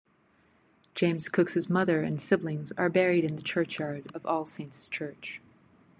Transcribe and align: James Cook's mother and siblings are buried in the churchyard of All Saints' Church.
James 0.95 1.29
Cook's 1.29 1.69
mother 1.69 2.01
and 2.01 2.19
siblings 2.19 2.71
are 2.71 2.89
buried 2.89 3.23
in 3.23 3.35
the 3.35 3.43
churchyard 3.43 4.07
of 4.15 4.25
All 4.25 4.47
Saints' 4.47 4.89
Church. 4.89 5.39